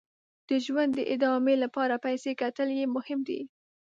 [0.49, 3.41] د ژوند د ادامې لپاره پیسې ګټل یې مهم دي.